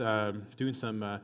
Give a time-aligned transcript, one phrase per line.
[0.00, 1.18] uh, doing some uh,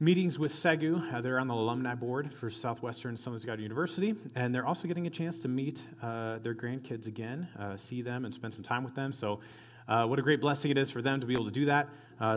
[0.00, 1.12] meetings with SAGU.
[1.12, 5.06] Uh, they're on the alumni board for Southwestern of God University, and they're also getting
[5.06, 8.84] a chance to meet uh, their grandkids again, uh, see them, and spend some time
[8.84, 9.12] with them.
[9.12, 9.40] So,
[9.88, 11.88] uh, what a great blessing it is for them to be able to do that.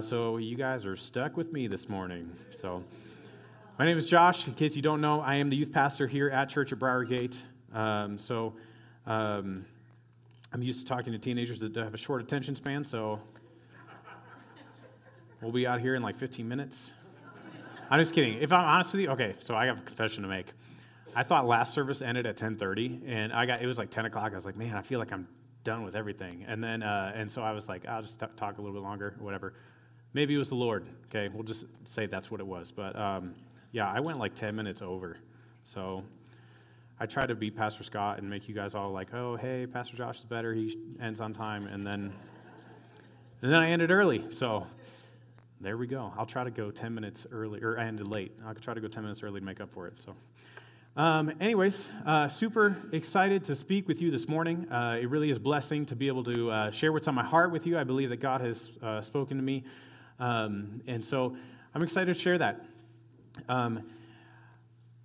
[0.01, 2.35] So, you guys are stuck with me this morning.
[2.53, 2.83] So,
[3.77, 4.47] my name is Josh.
[4.47, 7.37] In case you don't know, I am the youth pastor here at Church at Briargate.
[7.73, 8.53] Um, so,
[9.05, 9.65] um,
[10.55, 13.19] I'm used to talking to teenagers that have a short attention span, so
[15.41, 16.91] we'll be out here in like 15 minutes.
[17.89, 18.41] I'm just kidding.
[18.41, 20.47] If I'm honest with you, okay, so I have a confession to make.
[21.15, 24.31] I thought last service ended at 10:30, and I got it was like 10 o'clock.
[24.33, 25.27] I was like, man, I feel like I'm
[25.63, 26.45] done with everything.
[26.47, 28.83] And then, uh, and so I was like, I'll just t- talk a little bit
[28.83, 29.53] longer, whatever.
[30.13, 30.85] Maybe it was the Lord.
[31.07, 32.71] Okay, we'll just say that's what it was.
[32.71, 33.35] But um,
[33.71, 35.17] yeah, I went like 10 minutes over.
[35.63, 36.03] So
[36.99, 39.97] I try to beat Pastor Scott and make you guys all like, oh, hey, Pastor
[39.97, 40.53] Josh is better.
[40.53, 42.13] He ends on time, and then,
[43.41, 44.23] and then I ended early.
[44.31, 44.65] So
[45.65, 46.13] there we go.
[46.15, 48.31] I'll try to go 10 minutes early, or I ended late.
[48.45, 49.95] I'll try to go 10 minutes early to make up for it.
[49.99, 50.13] So,
[50.95, 54.71] um, anyways, uh, super excited to speak with you this morning.
[54.71, 57.23] Uh, it really is a blessing to be able to uh, share what's on my
[57.23, 57.79] heart with you.
[57.79, 59.63] I believe that God has uh, spoken to me.
[60.19, 61.35] Um, and so
[61.73, 62.63] I'm excited to share that.
[63.49, 63.81] Um,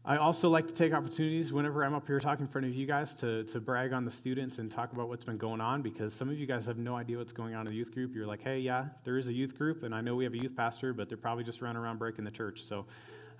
[0.02, 2.86] I also like to take opportunities whenever I'm up here talking in front of you
[2.86, 6.14] guys to, to brag on the students and talk about what's been going on because
[6.14, 8.14] some of you guys have no idea what's going on in the youth group.
[8.14, 10.38] You're like, hey, yeah, there is a youth group, and I know we have a
[10.38, 12.62] youth pastor, but they're probably just running around breaking the church.
[12.62, 12.86] So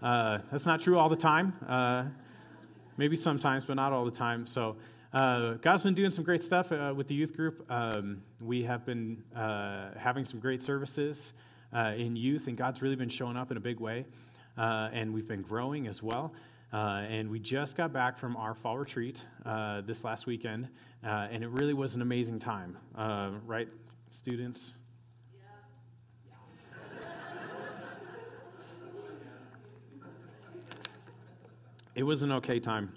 [0.02, 1.54] uh, that's not true all the time.
[1.66, 2.04] Uh,
[2.98, 4.46] maybe sometimes, but not all the time.
[4.46, 4.76] So
[5.14, 7.64] uh, God's been doing some great stuff uh, with the youth group.
[7.70, 11.32] Um, we have been uh, having some great services
[11.74, 14.04] uh, in youth, and God's really been showing up in a big way.
[14.56, 16.32] And we've been growing as well.
[16.72, 20.68] Uh, and we just got back from our fall retreat uh, this last weekend,
[21.04, 23.68] uh, and it really was an amazing time, uh, right,
[24.10, 24.74] students?
[31.96, 32.92] it was an okay time.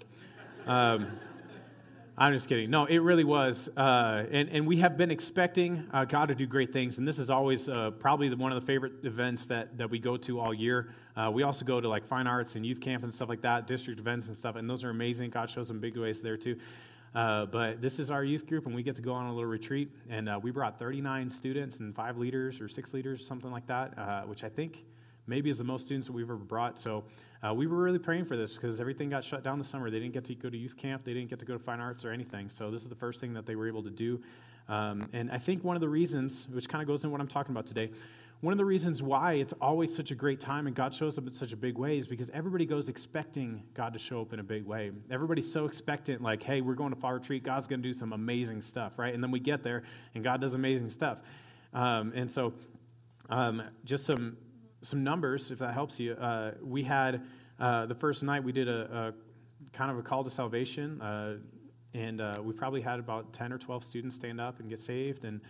[0.66, 1.08] Um,
[2.16, 2.70] I'm just kidding.
[2.70, 3.68] No, it really was.
[3.76, 6.98] Uh, and, and we have been expecting uh, God to do great things.
[6.98, 9.98] And this is always uh, probably the, one of the favorite events that, that we
[9.98, 10.94] go to all year.
[11.16, 13.66] Uh, we also go to like fine arts and youth camp and stuff like that,
[13.66, 14.56] district events and stuff.
[14.56, 15.30] And those are amazing.
[15.30, 16.58] God shows them big ways there too.
[17.14, 19.48] Uh, but this is our youth group, and we get to go on a little
[19.48, 19.88] retreat.
[20.10, 24.28] And uh, we brought 39 students and five leaders or six leaders, something like that,
[24.28, 24.84] which I think
[25.26, 26.78] maybe is the most students that we've ever brought.
[26.78, 27.04] So
[27.42, 29.90] uh, we were really praying for this because everything got shut down this summer.
[29.90, 31.80] They didn't get to go to youth camp, they didn't get to go to fine
[31.80, 32.50] arts or anything.
[32.50, 34.20] So this is the first thing that they were able to do.
[34.68, 37.28] Um, and I think one of the reasons, which kind of goes into what I'm
[37.28, 37.90] talking about today,
[38.40, 41.26] one of the reasons why it's always such a great time and God shows up
[41.26, 44.40] in such a big way is because everybody goes expecting God to show up in
[44.40, 44.90] a big way.
[45.10, 48.12] Everybody's so expectant, like, hey, we're going to fall retreat, God's going to do some
[48.12, 49.14] amazing stuff, right?
[49.14, 49.82] And then we get there
[50.14, 51.18] and God does amazing stuff.
[51.72, 52.52] Um, and so,
[53.30, 54.36] um, just some
[54.84, 56.12] some numbers, if that helps you.
[56.12, 57.22] Uh, we had
[57.58, 59.14] uh, the first night we did a, a,
[59.72, 61.36] kind of a call to salvation, uh,
[61.94, 65.24] and uh, we probably had about ten or twelve students stand up and get saved.
[65.24, 65.40] And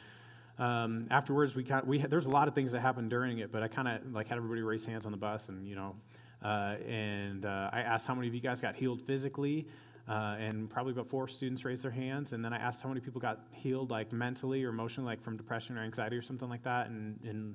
[0.58, 3.50] um, afterwards, we got we had, there's a lot of things that happened during it,
[3.50, 5.96] but I kind of like had everybody raise hands on the bus, and you know,
[6.44, 9.66] uh, and uh, I asked how many of you guys got healed physically.
[10.06, 12.34] Uh, and probably about four students raised their hands.
[12.34, 15.38] And then I asked how many people got healed, like mentally or emotionally, like from
[15.38, 16.88] depression or anxiety or something like that.
[16.88, 17.54] And, and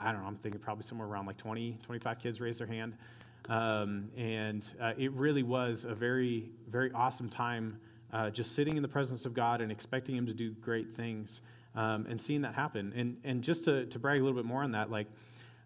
[0.00, 2.94] I don't know, I'm thinking probably somewhere around like 20, 25 kids raised their hand.
[3.48, 7.78] Um, and uh, it really was a very, very awesome time
[8.12, 11.40] uh, just sitting in the presence of God and expecting Him to do great things
[11.76, 12.92] um, and seeing that happen.
[12.96, 15.06] And, and just to, to brag a little bit more on that, like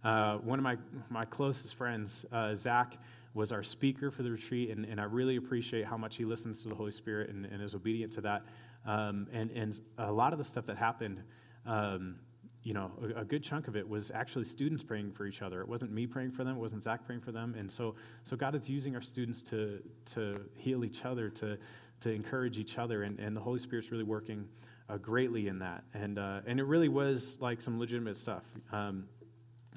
[0.05, 0.77] uh, one of my,
[1.09, 2.99] my closest friends, uh, Zach,
[3.33, 6.63] was our speaker for the retreat, and, and I really appreciate how much he listens
[6.65, 8.43] to the Holy Spirit and, and is obedient to that.
[8.85, 11.23] Um, and, and a lot of the stuff that happened.
[11.65, 12.17] Um,
[12.63, 15.61] you know, a, a, good chunk of it was actually students praying for each other.
[15.61, 16.57] It wasn't me praying for them.
[16.57, 17.55] It wasn't Zach praying for them.
[17.59, 17.95] And so,
[18.25, 19.83] so God is using our students to
[20.15, 21.57] to heal each other, to
[22.01, 24.47] to encourage each other, and, and the Holy Spirit's really working
[24.91, 25.85] uh, greatly in that.
[25.95, 28.45] And uh, and it really was like some legitimate stuff.
[28.73, 29.05] Um,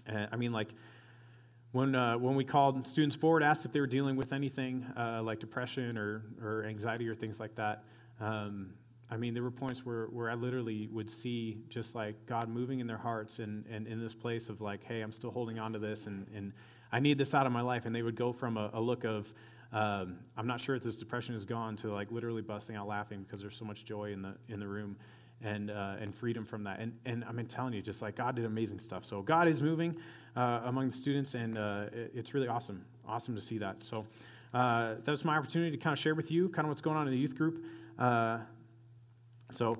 [0.07, 0.69] I mean, like
[1.71, 5.21] when uh, when we called students forward, asked if they were dealing with anything uh,
[5.23, 7.83] like depression or or anxiety or things like that.
[8.19, 8.73] Um,
[9.13, 12.79] I mean, there were points where, where I literally would see just like God moving
[12.79, 15.71] in their hearts and, and in this place of like, hey, I'm still holding on
[15.73, 16.51] to this and, and
[16.91, 17.85] I need this out of my life.
[17.85, 19.31] And they would go from a, a look of,
[19.73, 23.23] um, I'm not sure if this depression is gone to like literally busting out laughing
[23.23, 24.95] because there's so much joy in the, in the room
[25.41, 26.79] and, uh, and freedom from that.
[26.79, 29.03] And, and I'm telling you, just like God did amazing stuff.
[29.03, 29.97] So God is moving
[30.35, 32.85] uh, among the students and uh, it, it's really awesome.
[33.07, 33.81] Awesome to see that.
[33.81, 34.05] So
[34.53, 36.95] uh, that was my opportunity to kind of share with you kind of what's going
[36.95, 37.65] on in the youth group.
[37.97, 38.37] Uh,
[39.51, 39.75] so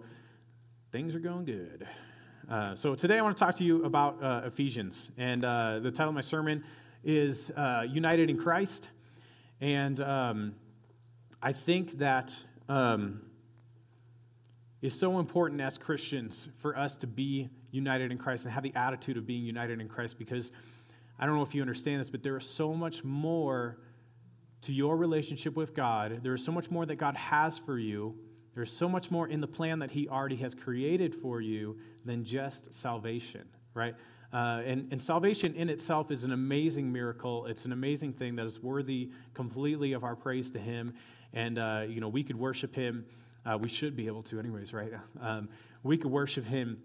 [0.92, 1.88] things are going good.
[2.50, 5.12] Uh, so today I want to talk to you about Ephesians.
[5.20, 6.64] And the title of my sermon
[7.04, 7.52] is
[7.88, 8.90] United in Christ.
[9.64, 10.56] And um,
[11.42, 12.38] I think that
[12.68, 13.22] um,
[14.82, 18.74] it's so important as Christians for us to be united in Christ and have the
[18.76, 20.52] attitude of being united in Christ because
[21.18, 23.78] I don't know if you understand this, but there is so much more
[24.64, 26.20] to your relationship with God.
[26.24, 28.18] There is so much more that God has for you.
[28.56, 32.26] There's so much more in the plan that He already has created for you than
[32.26, 33.96] just salvation, right?
[34.34, 37.46] Uh, and, and salvation in itself is an amazing miracle.
[37.46, 40.96] It's an amazing thing that is worthy completely of our praise to Him.
[41.34, 43.06] And, uh, you know, we could worship Him.
[43.46, 44.92] Uh, we should be able to, anyways, right?
[45.22, 45.50] Um,
[45.84, 46.82] we could worship Him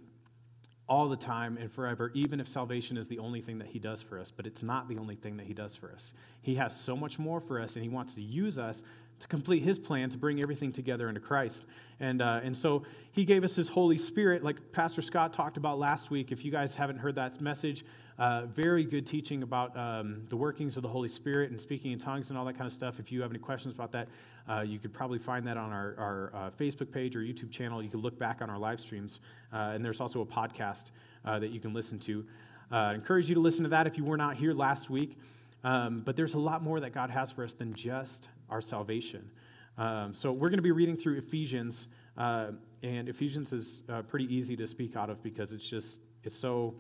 [0.89, 4.03] all the time and forever, even if salvation is the only thing that He does
[4.03, 4.31] for us.
[4.35, 6.13] But it's not the only thing that He does for us.
[6.43, 8.83] He has so much more for us, and He wants to use us
[9.21, 11.65] to complete his plan to bring everything together into Christ.
[12.01, 15.79] And, uh, and so he gave us his Holy Spirit, like Pastor Scott talked about
[15.79, 16.31] last week.
[16.31, 17.85] If you guys haven't heard that message,
[18.19, 21.99] uh, very good teaching about um, the workings of the Holy Spirit and speaking in
[21.99, 23.01] tongues and all that kind of stuff.
[23.01, 24.09] If you have any questions about that,
[24.49, 27.83] uh, you could probably find that on our, our uh, Facebook page or YouTube channel.
[27.83, 29.21] You can look back on our live streams.
[29.53, 30.91] Uh, and there's also a podcast
[31.25, 32.25] uh, that you can listen to.
[32.71, 35.19] I encourage you to listen to that if you were not here last week.
[35.65, 39.31] Um, but there's a lot more that God has for us than just our salvation.
[39.77, 42.49] Um, so we're going to be reading through Ephesians, uh,
[42.83, 46.75] and Ephesians is uh, pretty easy to speak out of because it's just it's so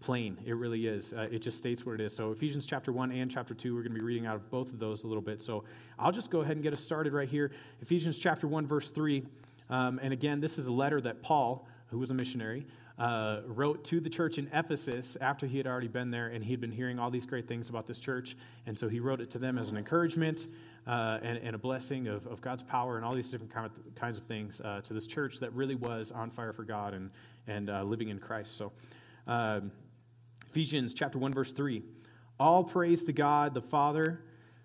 [0.00, 0.38] plain.
[0.46, 1.12] It really is.
[1.12, 2.14] Uh, it just states what it is.
[2.16, 4.72] So Ephesians chapter one and chapter two, we're going to be reading out of both
[4.72, 5.42] of those a little bit.
[5.42, 5.64] So
[5.98, 7.50] I'll just go ahead and get us started right here.
[7.82, 9.22] Ephesians chapter one, verse three,
[9.68, 12.66] um, and again, this is a letter that Paul, who was a missionary,
[13.00, 16.60] uh, wrote to the church in Ephesus after he had already been there and he'd
[16.60, 18.36] been hearing all these great things about this church.
[18.66, 20.46] And so he wrote it to them as an encouragement
[20.86, 23.94] uh, and, and, a blessing of, of, God's power and all these different kind of,
[23.94, 27.10] kinds of things uh, to this church that really was on fire for God and,
[27.46, 28.58] and uh, living in Christ.
[28.58, 28.72] So,
[29.26, 29.72] um,
[30.50, 31.82] Ephesians chapter 1, verse 3
[32.38, 34.20] All praise to God, the Father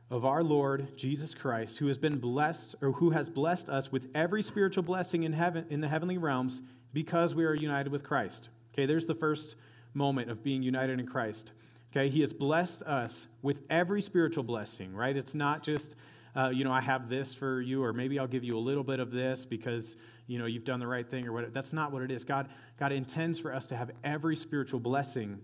[0.10, 4.08] of our Lord Jesus Christ, who has been blessed, or who has blessed us with
[4.14, 6.62] every spiritual blessing in heaven in the heavenly realms
[6.96, 8.48] because we are united with Christ.
[8.74, 9.58] Okay, there's the first
[9.94, 11.52] moment of being united in Christ.
[11.92, 15.16] Okay, He has blessed us with every spiritual blessing, right?
[15.16, 15.98] It's not just,
[16.38, 18.84] uh, you know, I have this for you, or maybe I'll give you a little
[18.84, 19.98] bit of this because,
[20.28, 21.52] you know, you've done the right thing, or whatever.
[21.52, 22.24] That's not what it is.
[22.24, 22.48] God,
[22.80, 25.40] God intends for us to have every spiritual blessing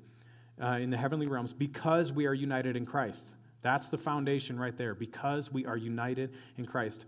[0.63, 3.35] uh, in the heavenly realms because we are united in Christ.
[3.61, 7.05] That's the foundation right there, because we are united in Christ.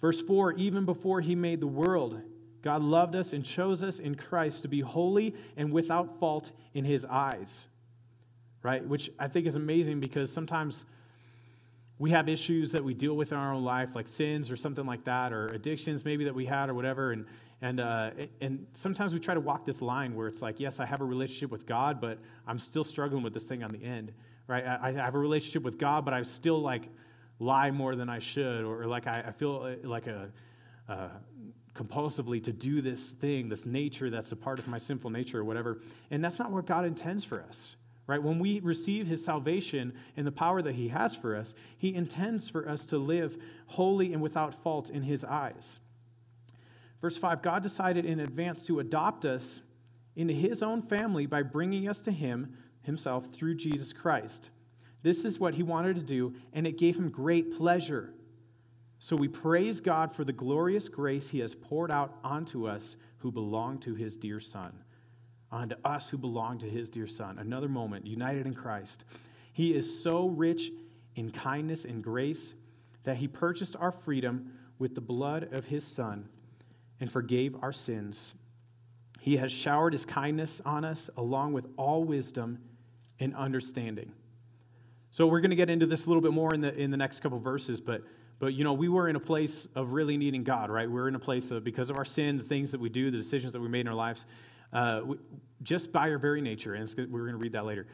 [0.00, 2.20] Verse 4 Even before He made the world,
[2.62, 6.84] God loved us and chose us in Christ to be holy and without fault in
[6.84, 7.66] his eyes.
[8.62, 8.86] Right?
[8.86, 10.84] Which I think is amazing because sometimes
[11.98, 14.86] we have issues that we deal with in our own life, like sins or something
[14.86, 17.12] like that, or addictions maybe that we had or whatever.
[17.12, 17.26] And,
[17.60, 18.10] and, uh,
[18.40, 21.04] and sometimes we try to walk this line where it's like, yes, I have a
[21.04, 24.12] relationship with God, but I'm still struggling with this thing on the end.
[24.46, 24.66] Right?
[24.66, 26.88] I, I have a relationship with God, but I still like
[27.38, 30.30] lie more than I should, or, or like I, I feel uh, like a,
[30.88, 31.08] uh,
[31.74, 35.44] compulsively to do this thing, this nature that's a part of my sinful nature or
[35.44, 35.80] whatever.
[36.10, 37.76] And that's not what God intends for us,
[38.06, 38.22] right?
[38.22, 42.48] When we receive his salvation and the power that he has for us, he intends
[42.48, 43.36] for us to live
[43.66, 45.78] holy and without fault in his eyes.
[47.00, 49.60] Verse 5 God decided in advance to adopt us
[50.16, 54.50] into his own family by bringing us to him himself through Jesus Christ.
[55.02, 58.12] This is what he wanted to do, and it gave him great pleasure.
[59.02, 63.32] So we praise God for the glorious grace he has poured out onto us who
[63.32, 64.72] belong to his dear Son.
[65.50, 67.38] Onto us who belong to his dear Son.
[67.38, 69.06] Another moment, united in Christ.
[69.54, 70.70] He is so rich
[71.16, 72.52] in kindness and grace
[73.04, 76.28] that he purchased our freedom with the blood of his Son
[77.00, 78.34] and forgave our sins.
[79.18, 82.58] He has showered his kindness on us along with all wisdom
[83.18, 84.12] and understanding.
[85.10, 86.98] So we're going to get into this a little bit more in the, in the
[86.98, 88.02] next couple verses, but
[88.40, 90.88] but, you know, we were in a place of really needing God, right?
[90.88, 93.10] We were in a place of, because of our sin, the things that we do,
[93.10, 94.24] the decisions that we made in our lives,
[94.72, 95.16] uh, we,
[95.62, 97.86] just by our very nature, and we're going to read that later,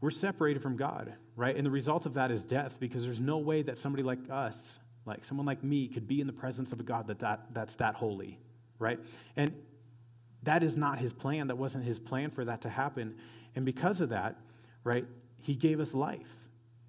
[0.00, 1.54] we're separated from God, right?
[1.54, 4.78] And the result of that is death because there's no way that somebody like us,
[5.04, 7.74] like someone like me, could be in the presence of a God that, that that's
[7.76, 8.38] that holy,
[8.78, 8.98] right?
[9.36, 9.52] And
[10.44, 11.46] that is not his plan.
[11.48, 13.16] That wasn't his plan for that to happen.
[13.54, 14.40] And because of that,
[14.82, 15.04] right,
[15.42, 16.26] he gave us life.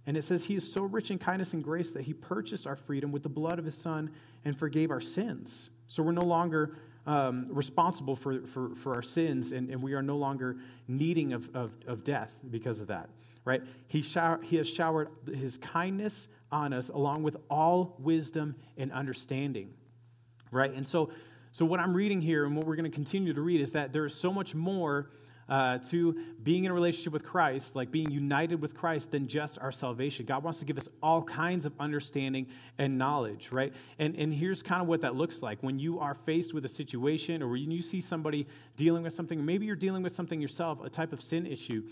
[0.06, 2.76] And it says, He is so rich in kindness and grace that He purchased our
[2.76, 4.12] freedom with the blood of His Son
[4.46, 5.70] and forgave our sins.
[5.88, 10.02] So we're no longer um, responsible for, for, for our sins, and, and we are
[10.02, 10.58] no longer
[10.88, 13.10] needing of, of, of death because of that,
[13.46, 13.62] right?
[13.88, 19.74] He, shower, he has showered His kindness on us along with all wisdom and understanding,
[20.52, 20.74] right?
[20.74, 21.10] And so
[21.54, 23.94] so, what I'm reading here and what we're going to continue to read is that
[23.94, 25.12] there is so much more
[25.50, 29.60] uh, to being in a relationship with Christ, like being united with Christ, than just
[29.60, 30.26] our salvation.
[30.26, 32.48] God wants to give us all kinds of understanding
[32.78, 33.74] and knowledge, right?
[34.00, 35.62] And, and here's kind of what that looks like.
[35.62, 38.48] When you are faced with a situation or when you see somebody
[38.78, 41.84] dealing with something, maybe you're dealing with something yourself, a type of sin issue,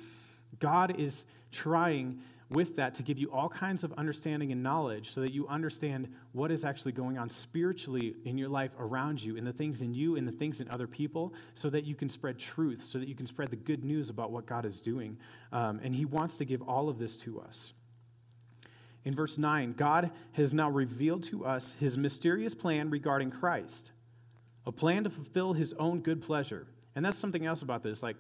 [0.59, 5.21] God is trying with that to give you all kinds of understanding and knowledge so
[5.21, 9.45] that you understand what is actually going on spiritually in your life around you, in
[9.45, 12.37] the things in you, in the things in other people, so that you can spread
[12.37, 15.17] truth, so that you can spread the good news about what God is doing.
[15.51, 17.73] Um, and He wants to give all of this to us.
[19.05, 23.91] In verse 9, God has now revealed to us His mysterious plan regarding Christ,
[24.65, 26.67] a plan to fulfill His own good pleasure.
[26.95, 28.03] And that's something else about this.
[28.03, 28.17] Like,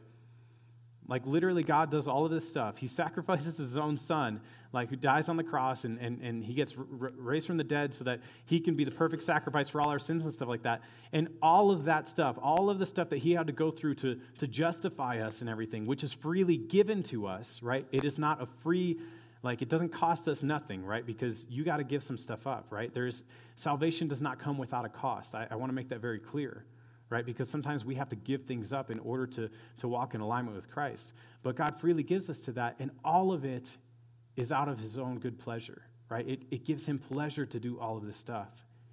[1.11, 2.77] like, literally, God does all of this stuff.
[2.77, 4.39] He sacrifices his own son,
[4.71, 7.65] like, who dies on the cross, and, and, and he gets r- raised from the
[7.65, 10.47] dead so that he can be the perfect sacrifice for all our sins and stuff
[10.47, 10.81] like that.
[11.11, 13.95] And all of that stuff, all of the stuff that he had to go through
[13.95, 17.85] to, to justify us and everything, which is freely given to us, right?
[17.91, 18.97] It is not a free,
[19.43, 21.05] like, it doesn't cost us nothing, right?
[21.05, 22.93] Because you got to give some stuff up, right?
[22.93, 23.23] There's,
[23.57, 25.35] salvation does not come without a cost.
[25.35, 26.63] I, I want to make that very clear
[27.11, 27.25] right?
[27.25, 30.55] Because sometimes we have to give things up in order to, to walk in alignment
[30.55, 31.11] with Christ.
[31.43, 33.77] But God freely gives us to that, and all of it
[34.37, 36.27] is out of His own good pleasure, right?
[36.27, 38.47] It, it gives Him pleasure to do all of this stuff.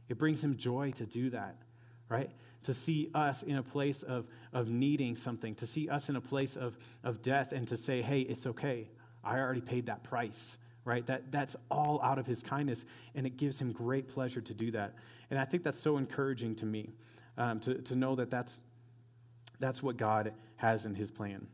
[0.09, 1.63] It brings Him joy to do that,
[2.09, 2.31] right?
[2.65, 6.21] To see us in a place of, of needing something, to see us in a
[6.21, 8.89] place of, of death, and to say, hey, it's okay.
[9.23, 11.07] I already paid that price right?
[11.07, 14.71] That, that's all out of his kindness, and it gives him great pleasure to do
[14.71, 14.95] that.
[15.29, 16.95] And I think that's so encouraging to me
[17.39, 18.61] um, to, to know that that's,
[19.61, 21.47] that's what God has in his plan.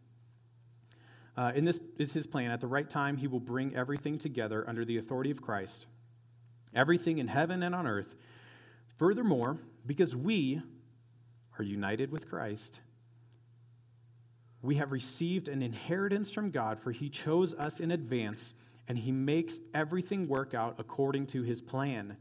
[1.36, 2.50] Uh, and this is his plan.
[2.50, 5.86] At the right time, he will bring everything together under the authority of Christ,
[6.74, 8.14] everything in heaven and on earth.
[8.98, 10.62] Furthermore, because we
[11.58, 12.80] are united with Christ,
[14.62, 18.54] we have received an inheritance from God, for he chose us in advance,
[18.88, 22.16] and he makes everything work out according to his plan.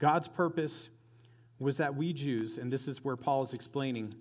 [0.00, 0.88] God's purpose
[1.62, 4.12] was that we Jews, and this is where Paul is explaining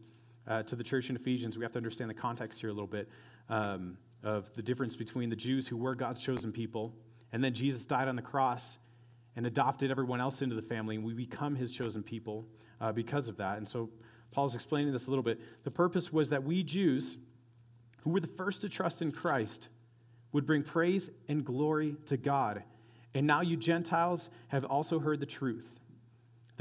[0.47, 2.87] uh, to the church in Ephesians, we have to understand the context here a little
[2.87, 3.09] bit
[3.49, 6.93] um, of the difference between the Jews who were God's chosen people,
[7.31, 8.77] and then Jesus died on the cross
[9.35, 12.45] and adopted everyone else into the family, and we become his chosen people
[12.79, 13.57] uh, because of that.
[13.57, 13.89] And so
[14.31, 15.39] Paul's explaining this a little bit.
[15.63, 17.17] The purpose was that we Jews,
[18.03, 19.69] who were the first to trust in Christ,
[20.31, 22.63] would bring praise and glory to God.
[23.13, 25.80] And now you Gentiles have also heard the truth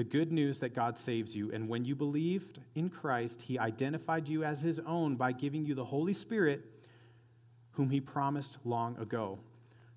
[0.00, 1.52] the good news that God saves you.
[1.52, 5.74] And when you believed in Christ, he identified you as his own by giving you
[5.74, 6.64] the Holy Spirit,
[7.72, 9.38] whom he promised long ago.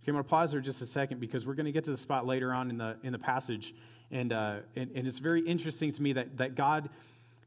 [0.01, 1.91] Okay, I'm going to pause there just a second because we're going to get to
[1.91, 3.73] the spot later on in the, in the passage.
[4.11, 6.89] And, uh, and, and it's very interesting to me that, that God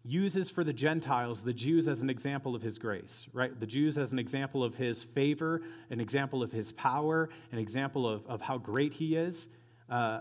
[0.02, 3.60] uses for the Gentiles the Jews as an example of his grace, right?
[3.60, 5.60] The Jews as an example of his favor,
[5.90, 9.46] an example of his power, an example of, of how great he is.
[9.90, 10.20] Uh,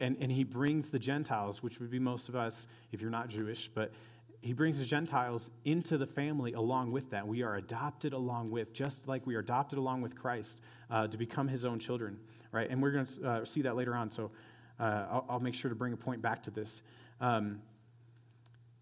[0.00, 3.28] and, and he brings the Gentiles, which would be most of us if you're not
[3.28, 3.92] Jewish, but
[4.40, 7.26] he brings the Gentiles into the family along with that.
[7.26, 10.60] We are adopted along with, just like we are adopted along with Christ
[10.90, 12.18] uh, to become his own children,
[12.52, 12.68] right?
[12.68, 14.30] And we're going to uh, see that later on, so
[14.78, 16.82] uh, I'll, I'll, make sure to bring a point back to this.
[17.20, 17.62] Um,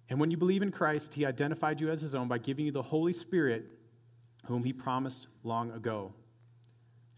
[0.09, 2.73] and when you believe in Christ, he identified you as his own by giving you
[2.73, 3.67] the Holy Spirit,
[4.47, 6.13] whom he promised long ago.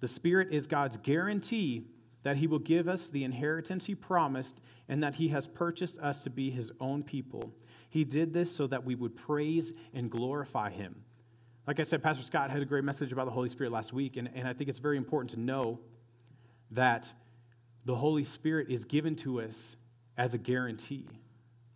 [0.00, 1.86] The Spirit is God's guarantee
[2.25, 6.23] that he will give us the inheritance he promised, and that he has purchased us
[6.25, 7.54] to be his own people.
[7.88, 10.97] He did this so that we would praise and glorify him.
[11.66, 14.16] Like I said, Pastor Scott had a great message about the Holy Spirit last week,
[14.16, 15.78] and, and I think it's very important to know
[16.73, 17.12] that
[17.85, 19.76] the Holy Spirit is given to us
[20.16, 21.07] as a guarantee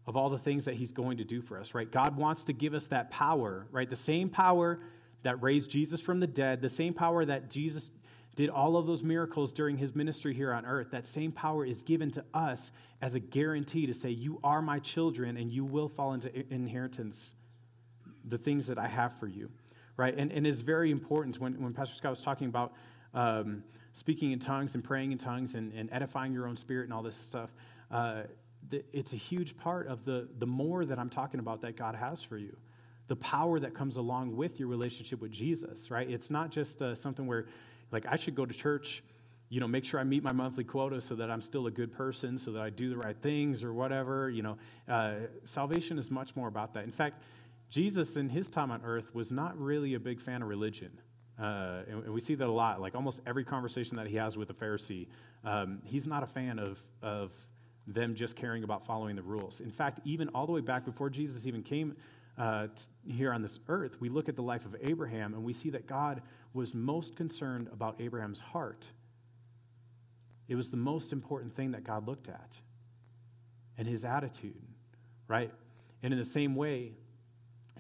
[0.07, 1.91] of all the things that he's going to do for us, right?
[1.91, 3.89] God wants to give us that power, right?
[3.89, 4.81] The same power
[5.23, 7.91] that raised Jesus from the dead, the same power that Jesus
[8.39, 11.83] did all of those miracles during his ministry here on earth, that same power is
[11.83, 12.71] given to us
[13.03, 17.33] as a guarantee to say, You are my children and you will fall into inheritance,
[18.25, 19.51] the things that I have for you.
[19.97, 20.17] Right?
[20.17, 22.75] And, and it's very important when, when Pastor Scott was talking about
[23.13, 26.93] um, speaking in tongues and praying in tongues and, and, edifying your own spirit and
[26.93, 27.51] all this stuff.
[27.91, 28.23] Uh,
[28.71, 31.97] the, it's a huge part of the, the more that I'm talking about that God
[31.97, 32.57] has for you
[33.09, 36.09] the power that comes along with your relationship with Jesus, right?
[36.09, 37.47] It's not just uh, something where
[37.91, 39.03] like, I should go to church,
[39.49, 41.93] you know, make sure I meet my monthly quota so that I'm still a good
[41.93, 44.31] person, so that I do the right things or whatever.
[44.31, 45.15] You know, uh,
[45.45, 46.85] salvation is much more about that.
[46.85, 47.23] In fact,
[47.71, 50.91] Jesus in his time on earth was not really a big fan of religion.
[51.39, 52.81] Uh, and, and, we see that a lot.
[52.81, 55.07] Like almost every conversation that he has with a Pharisee,
[55.45, 57.31] um, he's not a fan of, of
[57.87, 59.61] them just caring about following the rules.
[59.61, 61.95] In fact, even all the way back before Jesus even came
[62.39, 62.69] uh,
[63.07, 65.87] here on this earth, we look at the life of Abraham and we see that
[65.87, 66.23] God
[66.55, 68.89] was most concerned about Abraham's heart.
[70.47, 72.59] It was the most important thing that God looked at
[73.77, 74.63] and his attitude,
[75.27, 75.53] right?
[76.03, 76.93] And in the same way,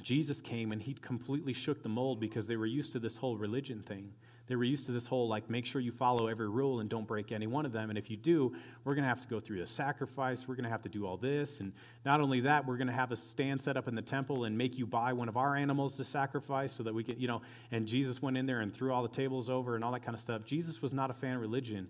[0.02, 3.36] Jesus came and he completely shook the mold because they were used to this whole
[3.36, 4.12] religion thing.
[4.48, 7.06] They were used to this whole, like, make sure you follow every rule and don't
[7.06, 7.90] break any one of them.
[7.90, 10.48] And if you do, we're going to have to go through a sacrifice.
[10.48, 11.60] We're going to have to do all this.
[11.60, 11.70] And
[12.06, 14.56] not only that, we're going to have a stand set up in the temple and
[14.56, 17.42] make you buy one of our animals to sacrifice so that we can, you know.
[17.72, 20.14] And Jesus went in there and threw all the tables over and all that kind
[20.14, 20.46] of stuff.
[20.46, 21.86] Jesus was not a fan of religion.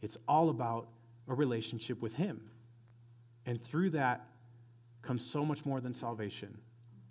[0.00, 0.88] It's all about
[1.28, 2.40] a relationship with Him.
[3.44, 4.24] And through that
[5.02, 6.56] comes so much more than salvation.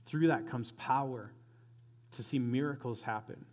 [0.08, 1.32] Through that comes power
[2.14, 3.46] to see miracles happen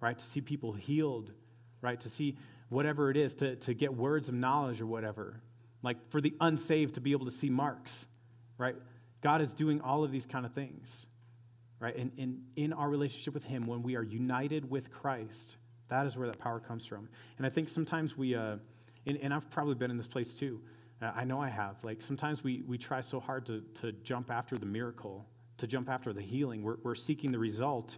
[0.00, 0.18] right?
[0.18, 1.32] To see people healed,
[1.80, 1.98] right?
[2.00, 2.36] To see
[2.68, 5.40] whatever it is, to, to get words of knowledge or whatever.
[5.82, 8.06] Like for the unsaved to be able to see marks,
[8.56, 8.76] right?
[9.22, 11.06] God is doing all of these kind of things,
[11.80, 11.96] right?
[11.96, 15.56] And, and in our relationship with Him, when we are united with Christ,
[15.88, 17.08] that is where that power comes from.
[17.38, 18.56] And I think sometimes we, uh,
[19.06, 20.60] and, and I've probably been in this place too.
[21.00, 21.82] Uh, I know I have.
[21.82, 25.24] Like sometimes we, we try so hard to, to jump after the miracle,
[25.58, 26.62] to jump after the healing.
[26.62, 27.96] We're, we're seeking the result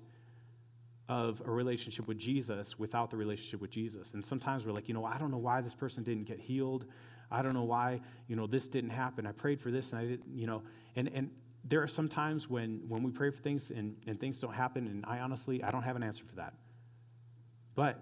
[1.11, 4.15] of a relationship with Jesus without the relationship with Jesus.
[4.15, 6.85] And sometimes we're like, you know, I don't know why this person didn't get healed.
[7.33, 9.27] I don't know why, you know, this didn't happen.
[9.27, 10.63] I prayed for this and I didn't, you know,
[10.95, 11.31] and, and
[11.65, 14.87] there are some times when, when we pray for things and, and things don't happen,
[14.87, 16.55] and I honestly, I don't have an answer for that.
[17.75, 17.99] But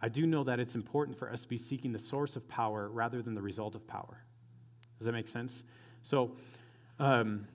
[0.00, 2.88] I do know that it's important for us to be seeking the source of power
[2.88, 4.24] rather than the result of power.
[4.98, 5.62] Does that make sense?
[6.00, 6.32] So,
[6.98, 7.46] um,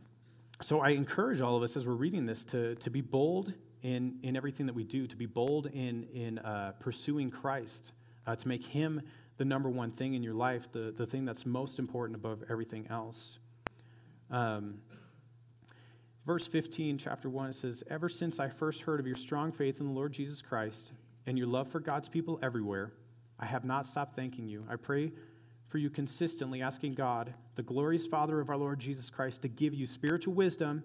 [0.62, 4.17] so I encourage all of us as we're reading this to, to be bold in,
[4.23, 7.91] in everything that we do, to be bold in, in uh, pursuing Christ,
[8.25, 9.01] uh, to make Him
[9.37, 12.87] the number one thing in your life, the, the thing that's most important above everything
[12.89, 13.39] else.
[14.31, 14.75] Um,
[16.25, 19.79] verse 15, chapter 1, it says, Ever since I first heard of your strong faith
[19.79, 20.93] in the Lord Jesus Christ
[21.27, 22.93] and your love for God's people everywhere,
[23.37, 24.65] I have not stopped thanking you.
[24.69, 25.11] I pray
[25.67, 29.74] for you consistently, asking God, the glorious Father of our Lord Jesus Christ, to give
[29.74, 30.83] you spiritual wisdom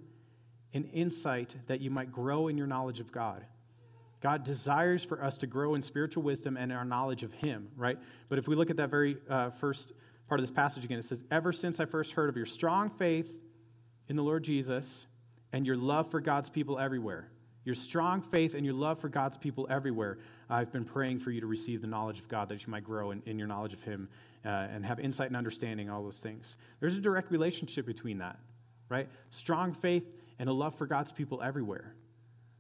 [0.75, 3.45] and insight that you might grow in your knowledge of God.
[4.21, 7.99] God desires for us to grow in spiritual wisdom and our knowledge of Him, right?
[8.29, 9.93] But if we look at that very uh, first
[10.29, 12.91] part of this passage again, it says, Ever since I first heard of your strong
[12.91, 13.31] faith
[14.09, 15.07] in the Lord Jesus
[15.53, 17.31] and your love for God's people everywhere,
[17.65, 20.19] your strong faith and your love for God's people everywhere,
[20.51, 23.13] I've been praying for you to receive the knowledge of God that you might grow
[23.13, 24.09] in, in your knowledge of Him
[24.45, 26.57] uh, and have insight and understanding, all those things.
[26.81, 28.39] There's a direct relationship between that,
[28.89, 29.09] right?
[29.31, 30.05] Strong faith
[30.39, 31.95] and a love for God's people everywhere.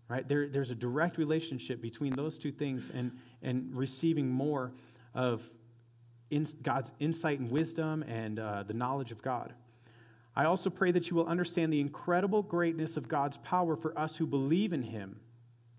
[0.08, 0.26] Right?
[0.26, 3.12] There, there's a direct relationship between those two things and,
[3.42, 4.72] and receiving more
[5.14, 5.42] of
[6.30, 9.52] in, God's insight and wisdom and uh, the knowledge of God.
[10.34, 14.16] I also pray that you will understand the incredible greatness of God's power for us
[14.16, 15.20] who believe in Him.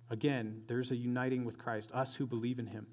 [0.10, 2.88] Again, there's a uniting with Christ, us who believe in Him.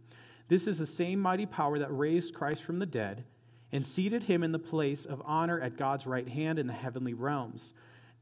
[0.49, 3.25] This is the same mighty power that raised Christ from the dead
[3.73, 7.15] and seated him in the place of honor at God's right hand in the heavenly
[7.15, 7.73] realms.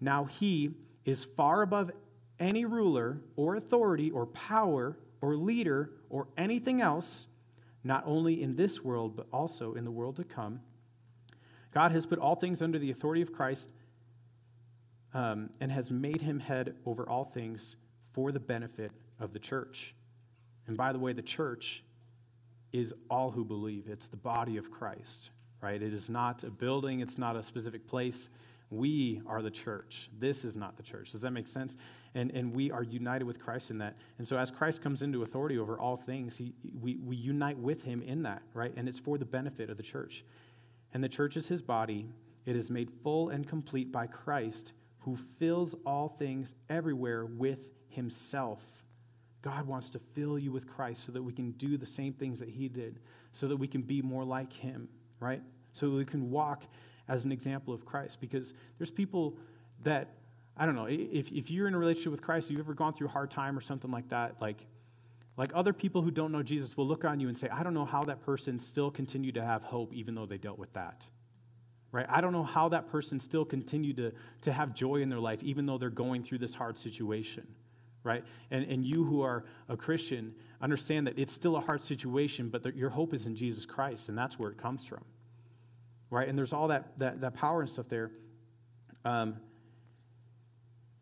[0.05, 0.75] Now he
[1.07, 1.91] is far above
[2.39, 7.27] any ruler or authority or power or leader or anything else,
[7.83, 10.61] not only in this world, but also in the world to come.
[11.73, 13.71] God has put all things under the authority of Christ
[15.15, 17.77] um, and has made him head over all things
[18.13, 19.95] for the benefit of the church.
[20.67, 21.83] And by the way, the church
[22.73, 25.31] is all who believe, it's the body of Christ,
[25.63, 25.81] right?
[25.81, 28.29] It is not a building, it's not a specific place.
[28.75, 30.11] We are the church.
[30.19, 31.13] This is not the church.
[31.13, 31.77] Does that make sense?
[32.15, 33.97] And, and we are united with Christ in that.
[34.19, 37.83] And so, as Christ comes into authority over all things, he, we, we unite with
[37.83, 38.73] him in that, right?
[38.77, 40.25] And it's for the benefit of the church.
[40.93, 42.09] And the church is his body.
[42.47, 48.61] It is made full and complete by Christ, who fills all things everywhere with himself.
[49.43, 52.41] God wants to fill you with Christ so that we can do the same things
[52.41, 52.99] that he did,
[53.33, 54.89] so that we can be more like him,
[55.21, 55.43] right?
[55.73, 56.65] So that we can walk
[57.09, 59.37] as an example of Christ because there's people
[59.83, 60.15] that,
[60.57, 63.09] I don't know, if, if you're in a relationship with Christ, you've ever gone through
[63.09, 64.67] a hard time or something like that, like,
[65.37, 67.75] like other people who don't know Jesus will look on you and say, I don't
[67.75, 71.05] know how that person still continued to have hope even though they dealt with that.
[71.91, 72.07] Right?
[72.09, 74.13] I don't know how that person still continued to,
[74.43, 77.47] to have joy in their life even though they're going through this hard situation.
[78.05, 78.25] Right?
[78.51, 82.77] And, and you who are a Christian understand that it's still a hard situation, but
[82.77, 85.03] your hope is in Jesus Christ, and that's where it comes from
[86.15, 86.29] right?
[86.29, 88.13] And there's all that, that, that power and stuff there.
[89.05, 89.37] Um,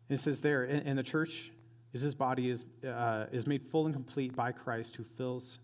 [0.09, 1.51] it says there, and, and, the church
[1.93, 5.59] is his body is, uh, is made full and complete by Christ who fills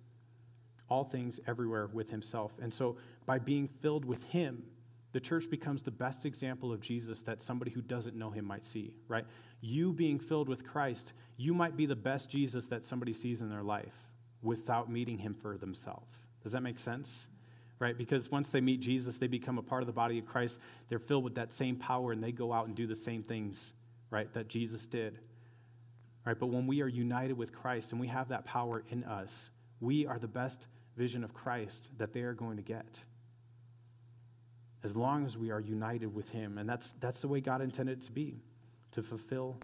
[0.88, 2.52] all things everywhere with himself.
[2.62, 4.64] And so by being filled with him,
[5.12, 8.64] the church becomes the best example of Jesus that somebody who doesn't know him might
[8.64, 9.26] see, right?
[9.62, 13.50] You being filled with Christ, you might be the best Jesus that somebody sees in
[13.50, 13.96] their life
[14.44, 16.08] without meeting him for themselves.
[16.44, 17.28] Does that make sense?
[17.80, 17.98] Right?
[17.98, 20.60] Because once they meet Jesus, they become a part of the body of Christ.
[20.90, 23.74] They're filled with that same power and they go out and do the same things,
[24.12, 25.20] right, that Jesus did.
[26.26, 26.38] Right?
[26.38, 30.06] But when we are united with Christ and we have that power in us, we
[30.06, 33.02] are the best vision of Christ that they are going to get
[34.84, 36.58] as long as we are united with Him.
[36.58, 38.42] And that's, that's the way God intended it to be,
[38.92, 39.58] to fulfill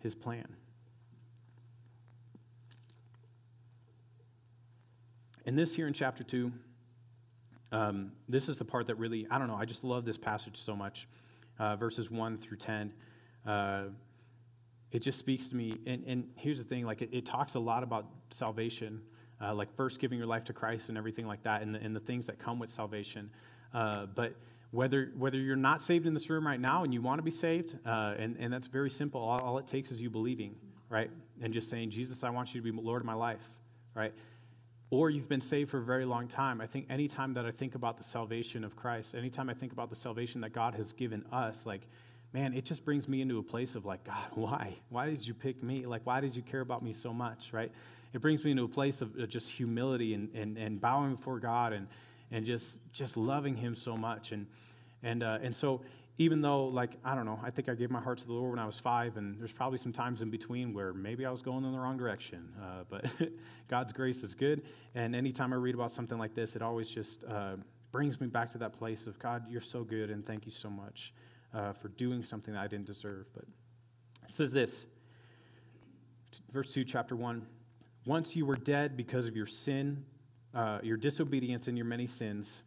[0.00, 0.46] His plan.
[5.46, 6.52] And this here in chapter 2,
[7.72, 10.56] um, this is the part that really, I don't know, I just love this passage
[10.56, 11.06] so much.
[11.58, 12.92] Uh, verses 1 through 10.
[13.46, 13.82] Uh,
[14.92, 15.76] it just speaks to me.
[15.86, 19.02] And, and here's the thing like, it, it talks a lot about salvation,
[19.40, 21.94] uh, like first giving your life to Christ and everything like that, and the, and
[21.94, 23.30] the things that come with salvation.
[23.72, 24.34] Uh, but
[24.70, 27.30] whether, whether you're not saved in this room right now and you want to be
[27.30, 30.54] saved, uh, and, and that's very simple, all, all, it takes is you believing,
[30.88, 31.10] right?
[31.40, 33.50] And just saying, Jesus, I want you to be Lord of my life,
[33.94, 34.14] right?
[34.90, 36.60] Or you've been saved for a very long time.
[36.60, 39.88] I think anytime that I think about the salvation of Christ, anytime I think about
[39.88, 41.82] the salvation that God has given us, like,
[42.32, 44.74] man, it just brings me into a place of like, God, why?
[44.88, 45.86] Why did you pick me?
[45.86, 47.70] Like, why did you care about me so much, right?
[48.12, 51.72] It brings me into a place of just humility and, and, and bowing before God
[51.72, 51.86] and,
[52.32, 54.46] and just just loving him so much and
[55.02, 55.80] and uh, and so
[56.20, 58.50] even though like i don't know i think i gave my heart to the lord
[58.50, 61.40] when i was five and there's probably some times in between where maybe i was
[61.40, 63.06] going in the wrong direction uh, but
[63.68, 64.62] god's grace is good
[64.94, 67.56] and anytime i read about something like this it always just uh,
[67.90, 70.68] brings me back to that place of god you're so good and thank you so
[70.68, 71.14] much
[71.54, 73.44] uh, for doing something that i didn't deserve but
[74.28, 74.84] it says this
[76.52, 77.46] verse 2 chapter 1
[78.04, 80.04] once you were dead because of your sin
[80.54, 82.64] uh, your disobedience and your many sins.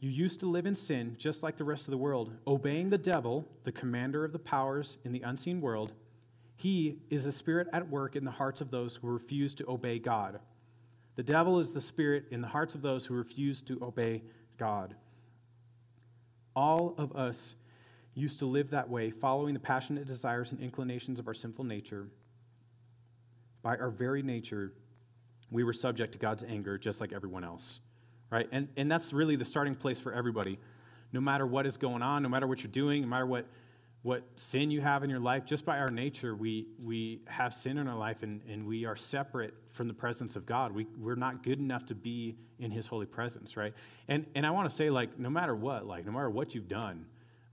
[0.00, 2.98] You used to live in sin just like the rest of the world, obeying the
[2.98, 5.92] devil, the commander of the powers in the unseen world.
[6.56, 9.98] He is a spirit at work in the hearts of those who refuse to obey
[9.98, 10.40] God.
[11.16, 14.22] The devil is the spirit in the hearts of those who refuse to obey
[14.56, 14.94] God.
[16.54, 17.56] All of us
[18.14, 22.08] used to live that way, following the passionate desires and inclinations of our sinful nature.
[23.62, 24.72] By our very nature,
[25.50, 27.80] we were subject to God's anger just like everyone else,
[28.30, 28.48] right?
[28.52, 30.58] And, and that's really the starting place for everybody.
[31.12, 33.46] No matter what is going on, no matter what you're doing, no matter what,
[34.02, 37.78] what sin you have in your life, just by our nature, we, we have sin
[37.78, 40.72] in our life and, and we are separate from the presence of God.
[40.72, 43.72] We, we're not good enough to be in His holy presence, right?
[44.08, 46.68] And, and I want to say, like, no matter what, like, no matter what you've
[46.68, 47.06] done,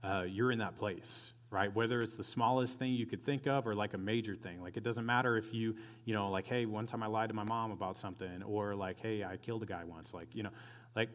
[0.06, 1.74] uh, you're in that place, right?
[1.74, 4.62] Whether it's the smallest thing you could think of or like a major thing.
[4.62, 7.34] Like it doesn't matter if you, you know, like, hey, one time I lied to
[7.34, 10.14] my mom about something, or like, hey, I killed a guy once.
[10.14, 10.50] Like, you know,
[10.94, 11.08] like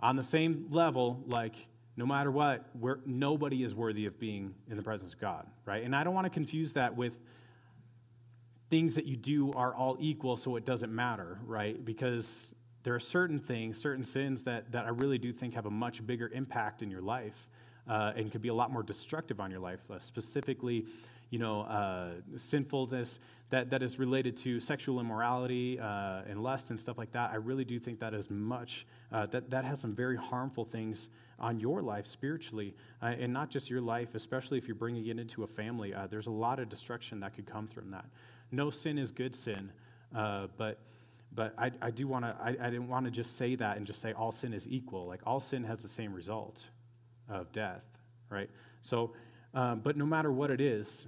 [0.00, 1.54] on the same level, like
[1.96, 5.82] no matter what, we're, nobody is worthy of being in the presence of God, right?
[5.82, 7.18] And I don't want to confuse that with
[8.68, 11.82] things that you do are all equal, so it doesn't matter, right?
[11.82, 15.70] Because there are certain things, certain sins that, that I really do think have a
[15.70, 17.48] much bigger impact in your life
[17.88, 20.86] uh, and can be a lot more destructive on your life, uh, specifically,
[21.30, 23.18] you know, uh, sinfulness
[23.50, 27.30] that, that is related to sexual immorality uh, and lust and stuff like that.
[27.30, 31.10] I really do think that is much, uh, that, that has some very harmful things
[31.38, 35.18] on your life spiritually, uh, and not just your life, especially if you're bringing it
[35.18, 35.94] into a family.
[36.10, 38.06] there's a lot of destruction that could come from that.
[38.50, 39.70] No sin is good sin,
[40.12, 40.78] but
[41.34, 43.86] but I, I do want to I, I, didn't want to just say that and
[43.86, 46.66] just say all sin is equal like all sin has the same result
[47.28, 47.84] of death,
[48.30, 48.50] right?
[48.82, 49.12] So,
[49.54, 51.06] um, but no matter what it is,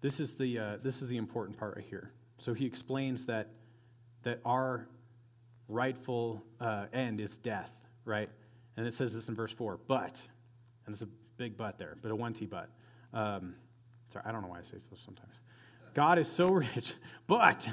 [0.00, 2.10] this is the uh, this is the important part right here.
[2.38, 3.48] So he explains that
[4.24, 4.88] that our
[5.68, 7.70] rightful uh, end is death,
[8.04, 8.28] right?
[8.76, 9.78] And it says this in verse four.
[9.86, 10.20] But,
[10.86, 12.68] and there's a big but there, but a one t but.
[13.14, 13.54] Um,
[14.12, 15.40] sorry, I don't know why I say so sometimes.
[15.94, 16.94] God is so rich,
[17.26, 17.68] but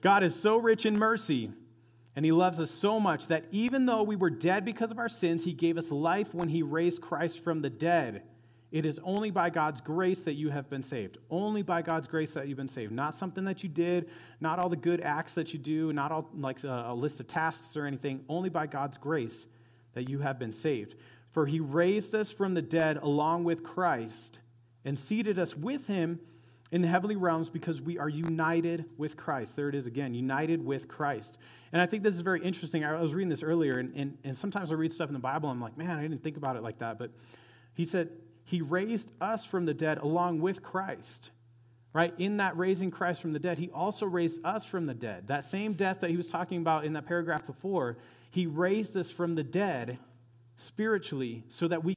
[0.00, 1.50] God is so rich in mercy
[2.18, 5.08] and he loves us so much that even though we were dead because of our
[5.08, 8.24] sins, he gave us life when he raised Christ from the dead.
[8.72, 11.18] It is only by God's grace that you have been saved.
[11.30, 12.90] Only by God's grace that you've been saved.
[12.90, 16.28] Not something that you did, not all the good acts that you do, not all
[16.34, 18.24] like a, a list of tasks or anything.
[18.28, 19.46] Only by God's grace
[19.94, 20.96] that you have been saved.
[21.30, 24.40] For he raised us from the dead along with Christ
[24.84, 26.18] and seated us with him
[26.70, 29.56] in the heavenly realms because we are united with Christ.
[29.56, 31.38] There it is again, united with Christ.
[31.72, 32.84] And I think this is very interesting.
[32.84, 35.50] I was reading this earlier, and, and, and sometimes I read stuff in the Bible,
[35.50, 36.98] and I'm like, man, I didn't think about it like that.
[36.98, 37.10] But
[37.74, 38.10] he said,
[38.44, 41.30] He raised us from the dead along with Christ.
[41.94, 42.12] Right?
[42.18, 45.28] In that raising Christ from the dead, he also raised us from the dead.
[45.28, 47.96] That same death that he was talking about in that paragraph before,
[48.30, 49.98] he raised us from the dead
[50.58, 51.86] spiritually so that we